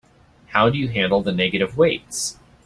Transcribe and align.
How 0.47 0.71
do 0.71 0.79
you 0.79 0.87
handle 0.87 1.21
the 1.21 1.31
negative 1.31 1.77
weights? 1.77 2.39